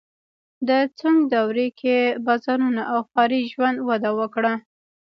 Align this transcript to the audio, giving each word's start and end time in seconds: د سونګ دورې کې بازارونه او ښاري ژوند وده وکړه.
د 0.67 0.69
سونګ 0.97 1.19
دورې 1.33 1.67
کې 1.79 1.97
بازارونه 2.25 2.81
او 2.91 2.99
ښاري 3.11 3.41
ژوند 3.51 3.77
وده 3.89 4.11
وکړه. 4.19 4.53